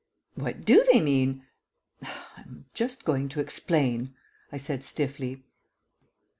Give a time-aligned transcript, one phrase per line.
[0.33, 1.43] "What do they mean?"
[2.01, 4.15] "I am just going to explain,"
[4.51, 5.43] I said stiffly.